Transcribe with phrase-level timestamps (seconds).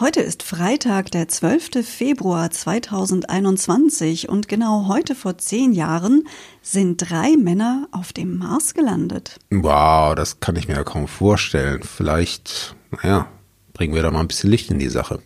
[0.00, 1.86] Heute ist Freitag, der 12.
[1.86, 6.24] Februar 2021 und genau heute vor zehn Jahren
[6.62, 9.38] sind drei Männer auf dem Mars gelandet.
[9.50, 11.84] Wow, das kann ich mir ja kaum vorstellen.
[11.84, 13.28] Vielleicht, naja,
[13.72, 15.20] bringen wir da mal ein bisschen Licht in die Sache.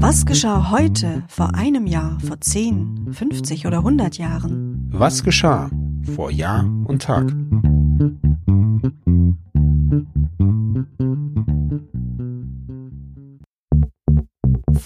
[0.00, 4.88] Was geschah heute, vor einem Jahr, vor 10, 50 oder 100 Jahren?
[4.90, 5.70] Was geschah
[6.16, 7.32] vor Jahr und Tag?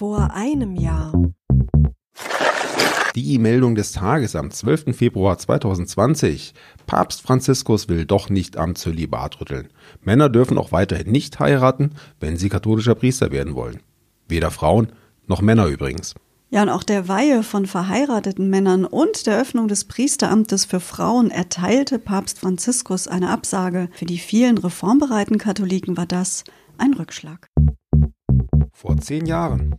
[0.02, 1.12] Vor einem Jahr.
[3.14, 4.96] Die Meldung des Tages am 12.
[4.96, 6.54] Februar 2020.
[6.88, 9.68] Papst Franziskus will doch nicht am Zölibat rütteln.
[10.00, 13.78] Männer dürfen auch weiterhin nicht heiraten, wenn sie katholischer Priester werden wollen.
[14.26, 14.88] Weder Frauen
[15.28, 16.16] noch Männer übrigens.
[16.50, 21.30] Ja, und auch der Weihe von verheirateten Männern und der Öffnung des Priesteramtes für Frauen
[21.30, 23.88] erteilte Papst Franziskus eine Absage.
[23.92, 26.42] Für die vielen reformbereiten Katholiken war das
[26.76, 27.51] ein Rückschlag.
[28.82, 29.76] Vor zehn Jahren.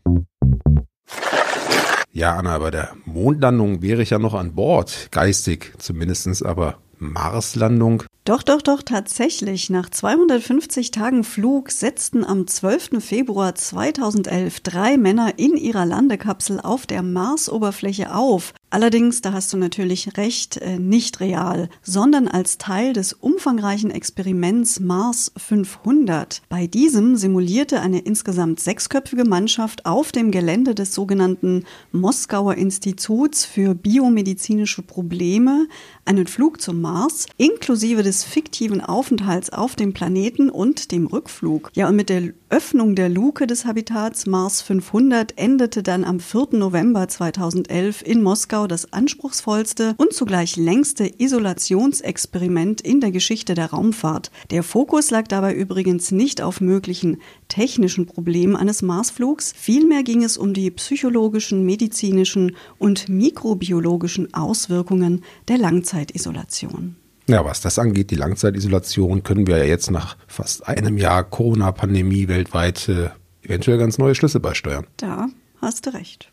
[2.13, 8.03] Ja, Anna, bei der Mondlandung wäre ich ja noch an Bord, geistig zumindestens, aber Marslandung?
[8.25, 9.69] Doch, doch, doch, tatsächlich.
[9.69, 13.03] Nach 250 Tagen Flug setzten am 12.
[13.03, 18.53] Februar 2011 drei Männer in ihrer Landekapsel auf der Marsoberfläche auf.
[18.69, 24.79] Allerdings, da hast du natürlich recht, äh, nicht real, sondern als Teil des umfangreichen Experiments
[24.79, 26.41] Mars 500.
[26.49, 33.75] Bei diesem simulierte eine insgesamt sechsköpfige Mannschaft auf dem Gelände des sogenannten Moskauer Instituts für
[33.75, 35.67] biomedizinische Probleme
[36.05, 41.71] einen Flug zum Mars inklusive des fiktiven Aufenthalts auf dem Planeten und dem Rückflug.
[41.73, 46.49] Ja, und mit der Öffnung der Luke des Habitats Mars 500 endete dann am 4.
[46.51, 54.31] November 2011 in Moskau das anspruchsvollste und zugleich längste Isolationsexperiment in der Geschichte der Raumfahrt.
[54.51, 60.37] Der Fokus lag dabei übrigens nicht auf möglichen technischen Problemen eines Marsflugs, vielmehr ging es
[60.37, 66.97] um die psychologischen, medizinischen und mikrobiologischen Auswirkungen der Langzeitisolation.
[67.27, 72.27] Ja, was das angeht, die Langzeitisolation, können wir ja jetzt nach fast einem Jahr Corona-Pandemie
[72.27, 73.09] weltweit äh,
[73.43, 74.85] eventuell ganz neue Schlüsse beisteuern.
[74.97, 75.27] Da
[75.61, 76.29] hast du recht.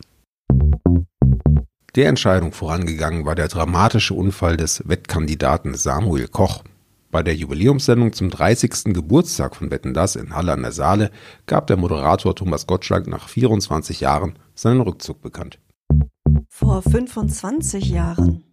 [1.94, 6.62] Der Entscheidung vorangegangen war der dramatische Unfall des Wettkandidaten Samuel Koch.
[7.10, 8.94] Bei der Jubiläumssendung zum 30.
[8.94, 11.10] Geburtstag von Wetten das in Halle an der Saale
[11.46, 15.58] gab der Moderator Thomas Gottschalk nach 24 Jahren seinen Rückzug bekannt.
[16.48, 18.44] Vor 25 Jahren.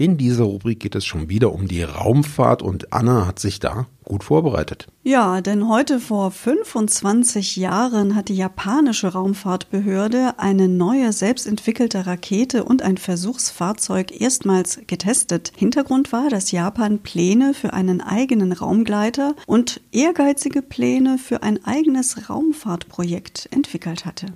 [0.00, 3.86] In dieser Rubrik geht es schon wieder um die Raumfahrt und Anna hat sich da
[4.02, 4.86] gut vorbereitet.
[5.02, 12.80] Ja, denn heute vor 25 Jahren hat die japanische Raumfahrtbehörde eine neue selbstentwickelte Rakete und
[12.80, 15.52] ein Versuchsfahrzeug erstmals getestet.
[15.54, 22.30] Hintergrund war, dass Japan Pläne für einen eigenen Raumgleiter und ehrgeizige Pläne für ein eigenes
[22.30, 24.28] Raumfahrtprojekt entwickelt hatte.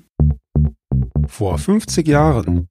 [1.26, 2.68] Vor 50 Jahren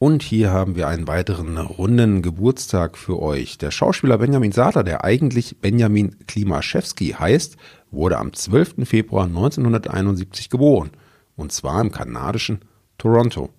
[0.00, 3.58] und hier haben wir einen weiteren runden Geburtstag für euch.
[3.58, 7.58] Der Schauspieler Benjamin Sater, der eigentlich Benjamin Klimaschewski heißt,
[7.90, 8.88] wurde am 12.
[8.88, 10.88] Februar 1971 geboren.
[11.36, 12.60] Und zwar im kanadischen
[12.96, 13.50] Toronto.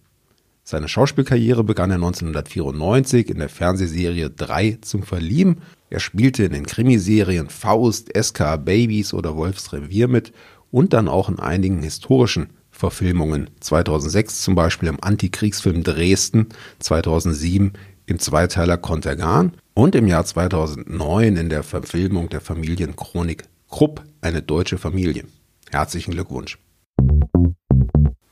[0.63, 5.57] Seine Schauspielkarriere begann er 1994 in der Fernsehserie 3 zum Verlieben.
[5.91, 10.33] Er spielte in den Krimiserien Faust, SK Babies oder Wolfs Revier mit
[10.71, 12.49] und dann auch in einigen historischen
[12.81, 13.51] Verfilmungen.
[13.59, 16.49] 2006 zum Beispiel im Antikriegsfilm Dresden,
[16.79, 17.73] 2007
[18.07, 24.79] im Zweiteiler Kontergan und im Jahr 2009 in der Verfilmung der Familienchronik Krupp, eine deutsche
[24.79, 25.25] Familie.
[25.69, 26.57] Herzlichen Glückwunsch.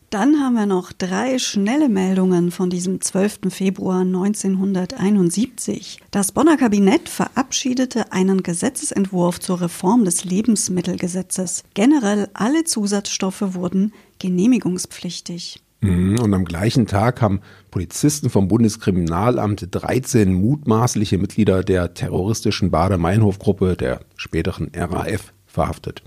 [0.09, 3.41] Dann haben wir noch drei schnelle Meldungen von diesem 12.
[3.49, 5.99] Februar 1971.
[6.09, 11.63] Das Bonner Kabinett verabschiedete einen Gesetzesentwurf zur Reform des Lebensmittelgesetzes.
[11.75, 15.61] Generell alle Zusatzstoffe wurden genehmigungspflichtig.
[15.81, 23.77] Mhm, und am gleichen Tag haben Polizisten vom Bundeskriminalamt 13 mutmaßliche Mitglieder der terroristischen Bader-Meinhof-Gruppe,
[23.77, 26.01] der späteren RAF, verhaftet.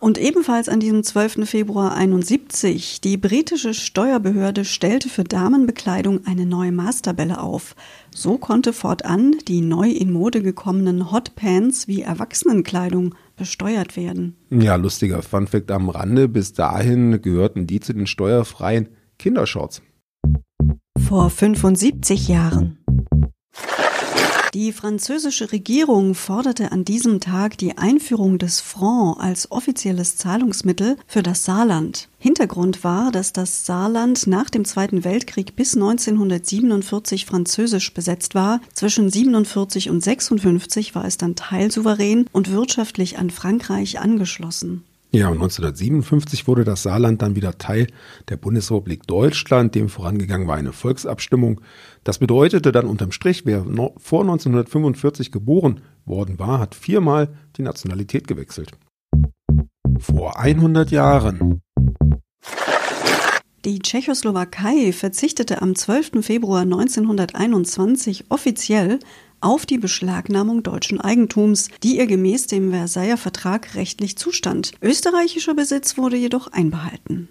[0.00, 1.48] Und ebenfalls an diesem 12.
[1.48, 7.74] Februar 71, die britische Steuerbehörde stellte für Damenbekleidung eine neue Maßtabelle auf.
[8.14, 14.36] So konnte fortan die neu in Mode gekommenen Hotpants wie Erwachsenenkleidung besteuert werden.
[14.50, 16.28] Ja, lustiger Funfact am Rande.
[16.28, 19.82] Bis dahin gehörten die zu den steuerfreien Kindershorts.
[21.08, 22.77] Vor 75 Jahren.
[24.54, 31.22] Die französische Regierung forderte an diesem Tag die Einführung des Franc als offizielles Zahlungsmittel für
[31.22, 32.08] das Saarland.
[32.18, 38.60] Hintergrund war, dass das Saarland nach dem Zweiten Weltkrieg bis 1947 französisch besetzt war.
[38.72, 44.82] Zwischen 47 und 56 war es dann teilsouverän und wirtschaftlich an Frankreich angeschlossen.
[45.10, 47.86] Ja, und 1957 wurde das Saarland dann wieder Teil
[48.28, 49.74] der Bundesrepublik Deutschland.
[49.74, 51.62] Dem vorangegangen war eine Volksabstimmung.
[52.04, 53.64] Das bedeutete dann unterm Strich, wer
[53.96, 58.72] vor 1945 geboren worden war, hat viermal die Nationalität gewechselt.
[59.98, 61.62] Vor 100 Jahren.
[63.64, 66.24] Die Tschechoslowakei verzichtete am 12.
[66.24, 68.98] Februar 1921 offiziell
[69.40, 74.72] auf die Beschlagnahmung deutschen Eigentums, die ihr gemäß dem Versailler Vertrag rechtlich zustand.
[74.82, 77.28] Österreichischer Besitz wurde jedoch einbehalten.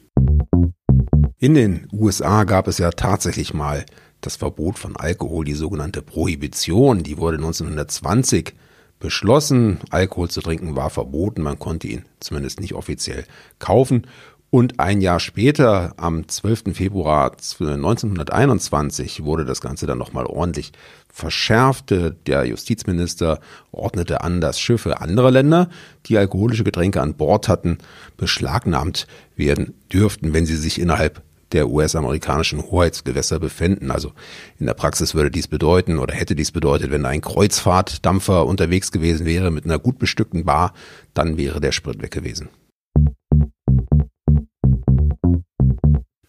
[1.39, 3.85] In den USA gab es ja tatsächlich mal
[4.21, 7.03] das Verbot von Alkohol, die sogenannte Prohibition.
[7.03, 8.53] Die wurde 1920
[8.99, 9.79] beschlossen.
[9.89, 13.25] Alkohol zu trinken war verboten, man konnte ihn zumindest nicht offiziell
[13.59, 14.07] kaufen.
[14.49, 16.73] Und ein Jahr später, am 12.
[16.73, 20.71] Februar 1921, wurde das Ganze dann nochmal ordentlich
[21.11, 21.93] verschärft.
[22.25, 23.41] Der Justizminister
[23.73, 25.69] ordnete an, dass Schiffe anderer Länder,
[26.05, 27.77] die alkoholische Getränke an Bord hatten,
[28.15, 29.05] beschlagnahmt
[29.35, 31.21] werden dürften, wenn sie sich innerhalb
[31.51, 33.91] der US-amerikanischen Hoheitsgewässer befinden.
[33.91, 34.13] Also
[34.59, 39.25] in der Praxis würde dies bedeuten oder hätte dies bedeutet, wenn ein Kreuzfahrtdampfer unterwegs gewesen
[39.25, 40.73] wäre mit einer gut bestückten Bar,
[41.13, 42.49] dann wäre der Sprit weg gewesen.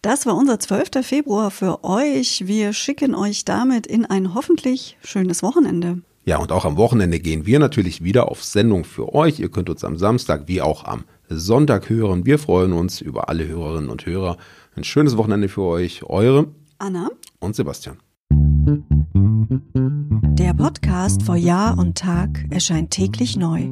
[0.01, 1.05] Das war unser 12.
[1.05, 2.47] Februar für euch.
[2.47, 6.01] Wir schicken euch damit in ein hoffentlich schönes Wochenende.
[6.23, 9.39] Ja, und auch am Wochenende gehen wir natürlich wieder auf Sendung für euch.
[9.39, 12.25] Ihr könnt uns am Samstag wie auch am Sonntag hören.
[12.25, 14.37] Wir freuen uns über alle Hörerinnen und Hörer.
[14.73, 16.03] Ein schönes Wochenende für euch.
[16.03, 16.47] Eure
[16.77, 17.09] Anna
[17.39, 17.97] und Sebastian.
[20.39, 23.71] Der Podcast vor Jahr und Tag erscheint täglich neu.